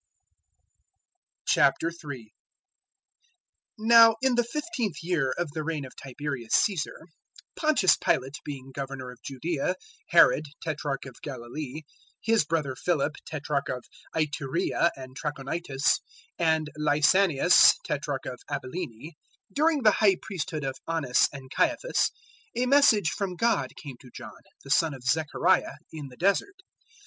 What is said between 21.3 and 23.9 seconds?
and Caiaphas, a message from God